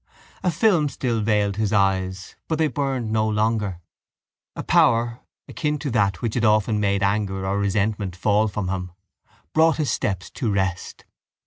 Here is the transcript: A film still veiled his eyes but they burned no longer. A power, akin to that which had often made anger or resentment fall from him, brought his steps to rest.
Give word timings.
A 0.41 0.49
film 0.49 0.89
still 0.89 1.21
veiled 1.21 1.57
his 1.57 1.71
eyes 1.71 2.35
but 2.47 2.57
they 2.57 2.65
burned 2.67 3.11
no 3.11 3.29
longer. 3.29 3.81
A 4.55 4.63
power, 4.63 5.19
akin 5.47 5.77
to 5.77 5.91
that 5.91 6.23
which 6.23 6.33
had 6.33 6.43
often 6.43 6.79
made 6.79 7.03
anger 7.03 7.45
or 7.45 7.59
resentment 7.59 8.15
fall 8.15 8.47
from 8.47 8.67
him, 8.69 8.93
brought 9.53 9.77
his 9.77 9.91
steps 9.91 10.31
to 10.31 10.51
rest. 10.51 11.05